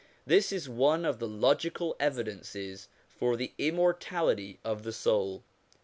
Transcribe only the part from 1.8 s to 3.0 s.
evidences